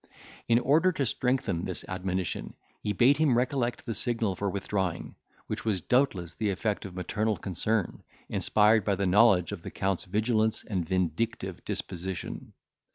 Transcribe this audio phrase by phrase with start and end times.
[0.47, 5.13] In order to strengthen this admonition, he bade him recollect the signal for withdrawing,
[5.45, 10.05] which was doubtless the effect of maternal concern, inspired by the knowledge of the Count's
[10.05, 12.53] vigilance and vindictive disposition.